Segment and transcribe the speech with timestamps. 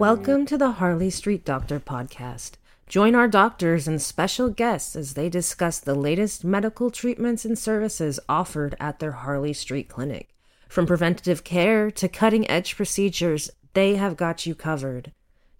[0.00, 2.52] Welcome to the Harley Street Doctor podcast.
[2.86, 8.18] Join our doctors and special guests as they discuss the latest medical treatments and services
[8.26, 10.34] offered at their Harley Street clinic.
[10.70, 15.12] From preventative care to cutting edge procedures, they have got you covered.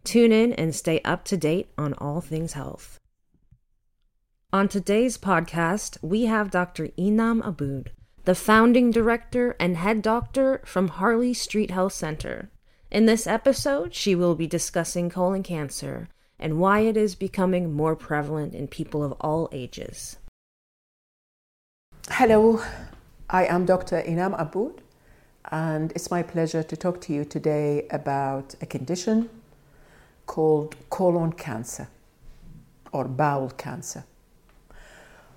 [0.05, 2.99] Tune in and stay up to date on all things health.
[4.54, 6.89] On today's podcast, we have Dr.
[6.99, 7.89] Enam Abood,
[8.25, 12.50] the founding director and head doctor from Harley Street Health Center.
[12.90, 16.08] In this episode, she will be discussing colon cancer
[16.40, 20.17] and why it is becoming more prevalent in people of all ages.
[22.08, 22.61] Hello,
[23.29, 24.03] I am Dr.
[24.03, 24.81] Enam Abood,
[25.53, 29.31] and it's my pleasure to talk to you today about a condition
[30.26, 31.86] called colon cancer
[32.91, 34.03] or bowel cancer.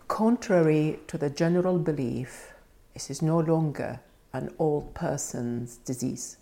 [0.08, 2.52] Contrary to the general belief,
[2.96, 4.00] this is no longer
[4.34, 6.38] an old person's disease.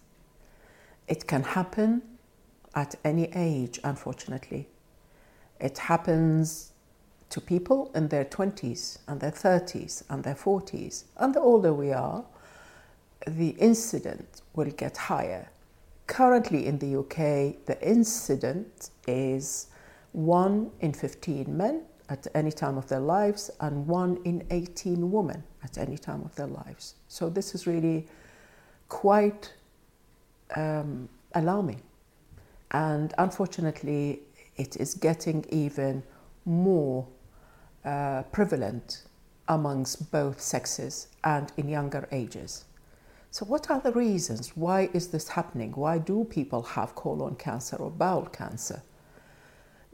[1.11, 2.01] It can happen
[2.73, 4.69] at any age, unfortunately.
[5.59, 6.71] It happens
[7.31, 11.03] to people in their 20s and their 30s and their 40s.
[11.17, 12.23] And the older we are,
[13.27, 15.49] the incident will get higher.
[16.07, 19.67] Currently in the UK, the incident is
[20.13, 25.43] 1 in 15 men at any time of their lives and 1 in 18 women
[25.61, 26.95] at any time of their lives.
[27.09, 28.07] So this is really
[28.87, 29.51] quite
[30.55, 31.81] um, alarming.
[32.71, 34.19] And unfortunately,
[34.57, 36.03] it is getting even
[36.45, 37.07] more
[37.83, 39.03] uh, prevalent
[39.47, 42.65] amongst both sexes and in younger ages.
[43.31, 44.55] So, what are the reasons?
[44.55, 45.71] Why is this happening?
[45.71, 48.83] Why do people have colon cancer or bowel cancer?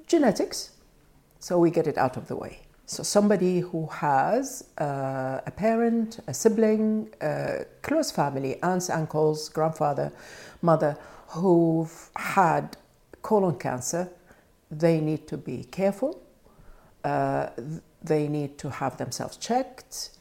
[0.08, 0.72] Genetics,
[1.40, 2.67] so we get it out of the way.
[2.90, 7.10] So, somebody who has uh, a parent, a sibling,
[7.82, 10.14] close family, aunts, uncles, grandfather,
[10.62, 12.78] mother, who've had
[13.22, 14.10] colon cancer,
[14.72, 16.24] they need to be careful.
[17.04, 17.50] Uh,
[18.02, 20.12] they need to have themselves checked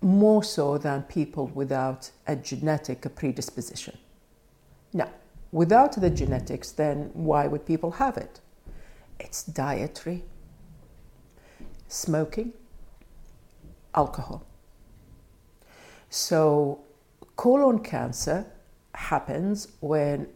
[0.00, 3.98] more so than people without a genetic predisposition.
[4.94, 5.10] Now,
[5.52, 8.40] without the genetics, then why would people have it?
[9.20, 10.24] It's dietary
[11.88, 12.52] smoking,
[13.94, 14.46] alcohol.
[16.10, 16.80] So,
[17.36, 18.46] colon cancer
[18.94, 20.28] happens when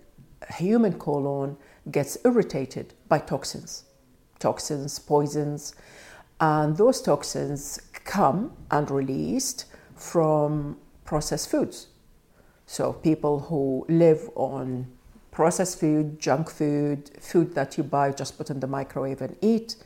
[0.56, 1.56] human colon
[1.90, 3.84] gets irritated by toxins,
[4.38, 5.74] toxins, poisons,
[6.40, 11.88] and those toxins come and released from processed foods.
[12.66, 14.90] So, people who live on
[15.30, 19.76] processed food, junk food, food that you buy, just put in the microwave and eat,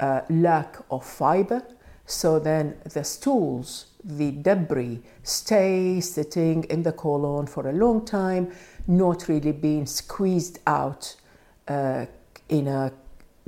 [0.00, 1.62] uh, lack of fiber.
[2.06, 8.52] So then the stools, the debris, stay sitting in the colon for a long time,
[8.88, 11.14] not really being squeezed out
[11.68, 12.06] uh,
[12.48, 12.92] in a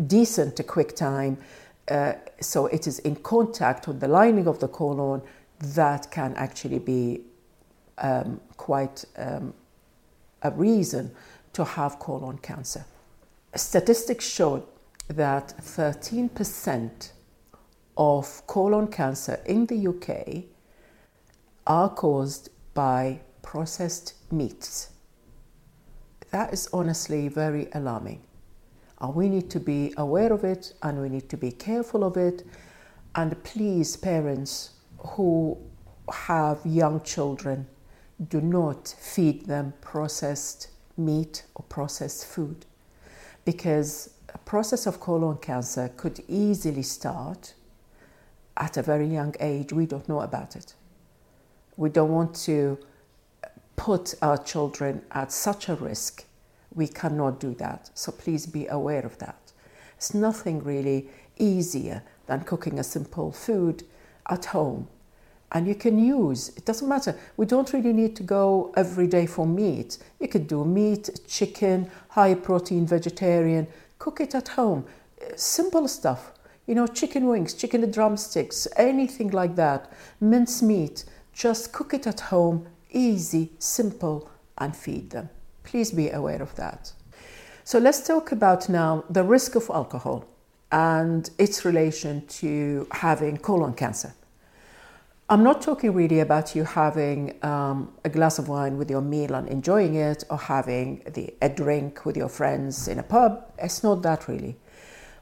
[0.07, 1.39] decent, quick time.
[1.89, 5.23] Uh, so it is in contact with the lining of the colon
[5.59, 7.23] that can actually be
[7.99, 9.53] um, quite um,
[10.43, 11.11] a reason
[11.53, 12.84] to have colon cancer.
[13.55, 14.63] Statistics showed
[15.09, 17.13] that 13%
[17.97, 20.45] of colon cancer in the UK
[21.67, 24.91] are caused by processed meats.
[26.31, 28.23] That is honestly very alarming.
[29.01, 32.17] And we need to be aware of it and we need to be careful of
[32.17, 32.45] it.
[33.15, 35.59] And please, parents who
[36.11, 37.67] have young children,
[38.29, 42.67] do not feed them processed meat or processed food
[43.45, 47.54] because process of colon cancer could easily start
[48.56, 49.72] at a very young age.
[49.72, 50.75] We don't know about it.
[51.76, 52.78] We don't want to
[53.76, 56.25] put our children at such a risk.
[56.75, 57.91] We cannot do that.
[57.94, 59.53] So please be aware of that.
[59.97, 63.84] It's nothing really easier than cooking a simple food
[64.28, 64.88] at home.
[65.53, 69.27] And you can use, it doesn't matter, we don't really need to go every day
[69.27, 69.98] for meat.
[70.18, 73.66] You could do meat, chicken, high protein, vegetarian,
[74.03, 74.84] cook it at home.
[75.37, 76.33] Simple stuff,
[76.66, 81.04] you know, chicken wings, chicken drumsticks, anything like that, mince meat.
[81.33, 84.28] Just cook it at home, easy, simple,
[84.59, 85.31] and feed them.
[85.63, 86.93] Please be aware of that.
[87.63, 90.25] So let's talk about now the risk of alcohol
[90.72, 94.15] and its relation to having colon cancer.
[95.28, 99.34] I'm not talking really about you having um, a glass of wine with your meal
[99.34, 103.51] and enjoying it, or having the, a drink with your friends in a pub.
[103.59, 104.57] It's not that really.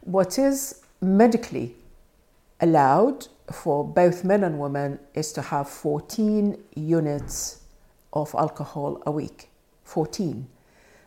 [0.01, 1.77] What is medically
[2.61, 7.63] allowed for both men and women is to have 14 units
[8.13, 9.49] of alcohol a week.
[9.85, 10.47] 14.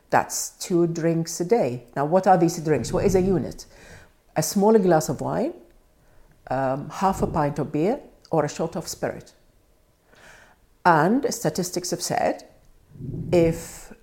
[0.09, 1.85] That's two drinks a day.
[1.95, 2.93] Now, what are these drinks?
[2.93, 3.65] What is a unit?
[4.35, 5.53] A small glass of wine,
[6.49, 7.99] um, half a pint of beer,
[8.33, 9.31] or a shot of spirit.
[10.83, 12.43] And statistics have said
[13.31, 13.93] if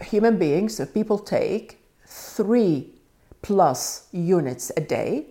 [0.00, 2.90] human beings, if people take three
[3.42, 5.26] plus units a day,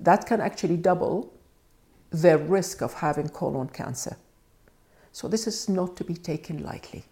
[0.00, 1.32] that can actually double
[2.10, 4.16] their risk of having colon cancer.
[5.12, 7.04] So, this is not to be taken lightly.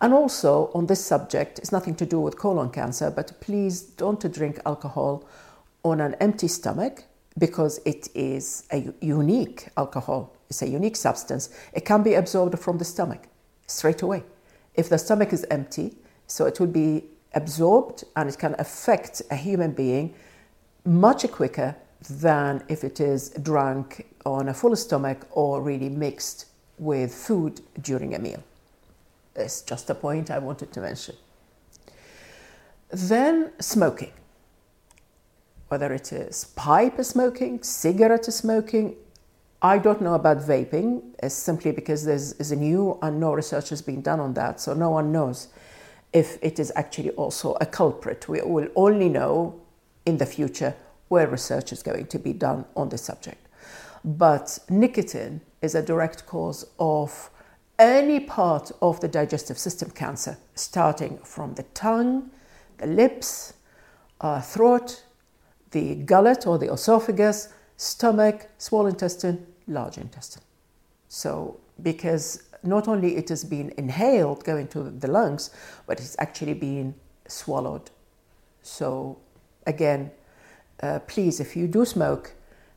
[0.00, 4.20] And also, on this subject, it's nothing to do with colon cancer, but please don't
[4.32, 5.24] drink alcohol
[5.84, 7.04] on an empty stomach
[7.38, 10.34] because it is a unique alcohol.
[10.48, 11.50] It's a unique substance.
[11.72, 13.28] It can be absorbed from the stomach
[13.66, 14.24] straight away.
[14.74, 15.96] If the stomach is empty,
[16.26, 17.04] so it will be
[17.34, 20.14] absorbed and it can affect a human being
[20.84, 21.76] much quicker
[22.08, 26.46] than if it is drunk on a full stomach or really mixed
[26.78, 28.42] with food during a meal.
[29.36, 31.14] It's just a point I wanted to mention.
[32.90, 34.12] Then smoking.
[35.70, 38.96] Whether it is pipe smoking, cigarette smoking,
[39.62, 43.68] I don't know about vaping, it's simply because there's is a new and no research
[43.68, 45.46] has been done on that, so no one knows
[46.12, 48.28] if it is actually also a culprit.
[48.28, 49.60] We will only know
[50.04, 50.74] in the future
[51.06, 53.46] where research is going to be done on this subject.
[54.04, 57.30] But nicotine is a direct cause of
[57.78, 62.30] any part of the digestive system cancer, starting from the tongue,
[62.78, 63.52] the lips,
[64.20, 65.04] uh, throat,
[65.70, 70.42] the gullet or the esophagus, stomach, small intestine, large intestine.
[71.08, 75.50] So, because not only it has been inhaled going to the lungs,
[75.86, 76.94] but it's actually been
[77.26, 77.90] swallowed.
[78.62, 79.18] So,
[79.66, 80.10] again,
[80.82, 82.34] uh, please, if you do smoke,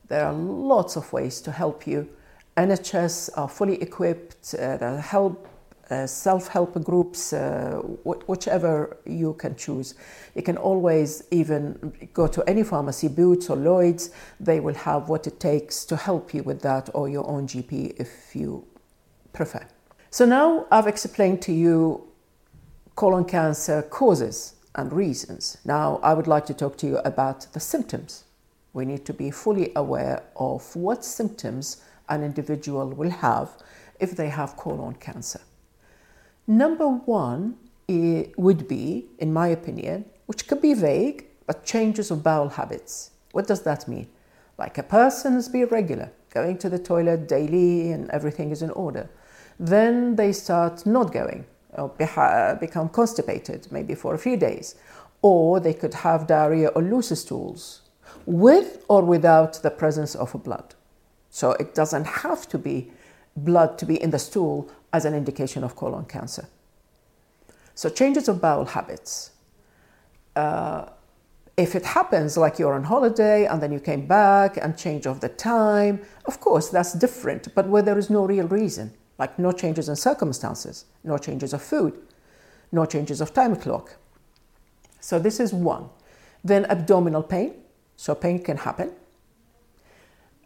[0.07, 2.09] there are lots of ways to help you.
[2.55, 5.47] NHS are fully equipped, uh, help
[5.89, 9.95] uh, self help groups, uh, wh- whichever you can choose.
[10.35, 15.27] You can always even go to any pharmacy, Boots or Lloyd's, they will have what
[15.27, 18.65] it takes to help you with that, or your own GP if you
[19.33, 19.65] prefer.
[20.09, 22.07] So now I've explained to you
[22.95, 25.57] colon cancer causes and reasons.
[25.65, 28.23] Now I would like to talk to you about the symptoms.
[28.73, 33.51] We need to be fully aware of what symptoms an individual will have
[33.99, 35.41] if they have colon cancer.
[36.47, 37.55] Number one
[38.37, 43.11] would be, in my opinion, which could be vague, but changes of bowel habits.
[43.31, 44.07] What does that mean?
[44.57, 48.71] Like a person is being regular, going to the toilet daily and everything is in
[48.71, 49.09] order.
[49.59, 51.89] Then they start not going or
[52.59, 54.75] become constipated, maybe for a few days.
[55.21, 57.81] Or they could have diarrhea or loose stools,
[58.25, 60.75] with or without the presence of blood.
[61.29, 62.91] So it doesn't have to be
[63.35, 66.47] blood to be in the stool as an indication of colon cancer.
[67.75, 69.31] So, changes of bowel habits.
[70.35, 70.85] Uh,
[71.57, 75.19] if it happens like you're on holiday and then you came back and change of
[75.19, 79.51] the time, of course that's different, but where there is no real reason, like no
[79.51, 81.93] changes in circumstances, no changes of food,
[82.71, 83.97] no changes of time clock.
[84.99, 85.89] So, this is one.
[86.43, 87.55] Then, abdominal pain.
[87.95, 88.91] So, pain can happen.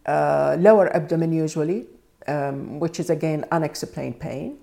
[0.05, 1.87] Uh, lower abdomen usually,
[2.27, 4.57] um, which is again unexplained pain,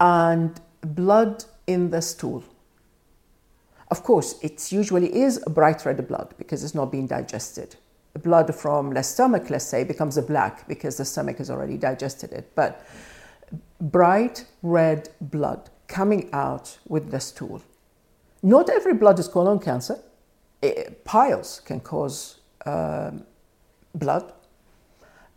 [0.00, 2.44] and blood in the stool.
[3.90, 7.76] Of course, it usually is bright red blood because it's not being digested.
[8.22, 12.32] Blood from the stomach, let's say, becomes a black because the stomach has already digested
[12.32, 12.50] it.
[12.54, 12.84] But
[13.80, 17.62] bright red blood coming out with the stool.
[18.42, 19.98] Not every blood is colon cancer.
[20.62, 23.24] It, piles can cause um,
[23.94, 24.32] blood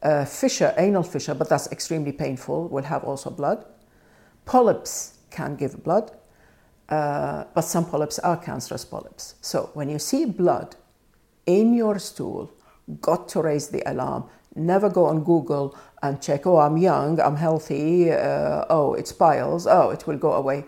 [0.02, 3.66] uh, fissure, anal fissure, but that's extremely painful, will have also blood.
[4.46, 6.12] Polyps can give blood,
[6.90, 9.36] uh, but some polyps are cancerous polyps.
[9.42, 10.76] So when you see blood
[11.46, 12.52] in your stool,
[13.02, 14.26] got to raise the alarm.
[14.56, 19.68] Never go on Google and check, oh, I'm young, I'm healthy, uh, oh, it's piles,
[19.68, 20.66] oh, it will go away.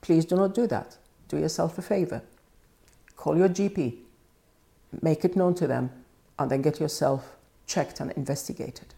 [0.00, 0.96] Please do not do that.
[1.28, 2.22] Do yourself a favor.
[3.16, 3.98] Call your GP,
[5.02, 5.90] make it known to them,
[6.38, 8.94] and then get yourself checked and investigated.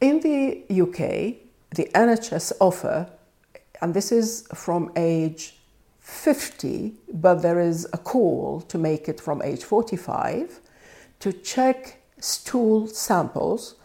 [0.00, 1.36] In the UK,
[1.74, 3.08] the NHS offer,
[3.80, 5.56] and this is from age
[6.00, 10.60] 50, but there is a call to make it from age 45
[11.20, 13.76] to check stool samples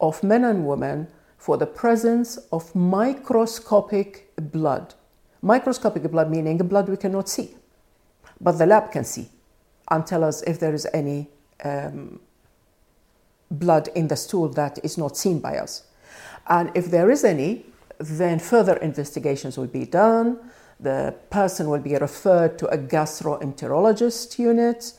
[0.00, 1.08] of men and women
[1.38, 4.94] for the presence of microscopic blood.
[5.42, 7.54] Microscopic blood meaning blood we cannot see,
[8.40, 9.28] but the lab can see
[9.90, 11.28] and tell us if there is any
[11.64, 12.20] um,
[13.50, 15.84] blood in the stool that is not seen by us.
[16.48, 17.66] And if there is any,
[17.98, 20.38] then further investigations will be done.
[20.78, 24.94] The person will be referred to a gastroenterologist unit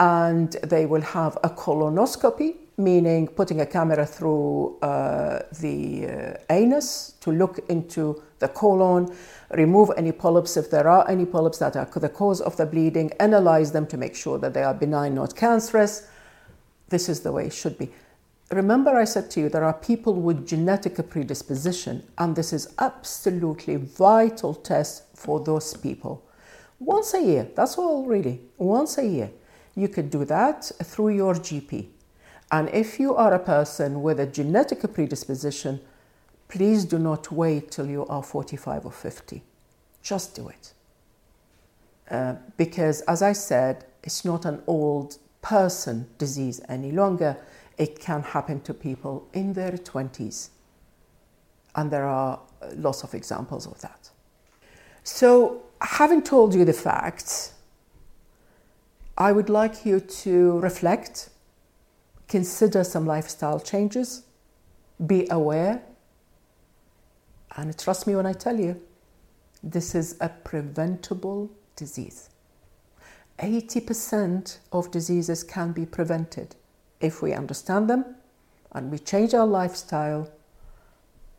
[0.00, 7.14] and they will have a colonoscopy, meaning putting a camera through uh, the uh, anus
[7.20, 9.14] to look into the colon,
[9.50, 13.12] remove any polyps if there are any polyps that are the cause of the bleeding,
[13.20, 16.08] analyze them to make sure that they are benign, not cancerous.
[16.90, 17.90] This is the way it should be.
[18.50, 23.76] Remember, I said to you there are people with genetic predisposition, and this is absolutely
[23.76, 26.24] vital test for those people.
[26.80, 28.40] Once a year, that's all really.
[28.58, 29.30] Once a year,
[29.76, 31.86] you could do that through your GP.
[32.50, 35.80] And if you are a person with a genetic predisposition,
[36.48, 39.42] please do not wait till you are 45 or 50.
[40.02, 40.72] Just do it.
[42.10, 47.36] Uh, because, as I said, it's not an old person disease any longer
[47.78, 50.50] it can happen to people in their 20s.
[51.74, 54.10] And there are uh, lots of examples of that.
[55.02, 57.54] So, having told you the facts,
[59.16, 61.30] I would like you to reflect,
[62.28, 64.24] consider some lifestyle changes,
[65.06, 65.82] be aware,
[67.56, 68.80] and trust me when I tell you,
[69.62, 72.30] this is a preventable disease.
[73.40, 76.56] 80% of diseases can be prevented
[77.00, 78.04] if we understand them
[78.72, 80.30] and we change our lifestyle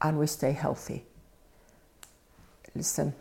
[0.01, 1.05] and we stay healthy.
[2.73, 3.13] Listen,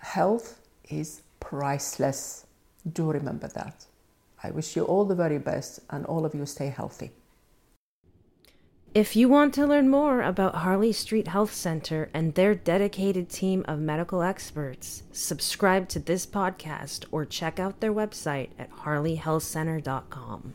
[0.00, 2.46] health is priceless.
[2.92, 3.84] Do remember that.
[4.42, 7.12] I wish you all the very best and all of you stay healthy.
[8.94, 13.62] If you want to learn more about Harley Street Health Center and their dedicated team
[13.68, 20.54] of medical experts, subscribe to this podcast or check out their website at harleyhealthcenter.com.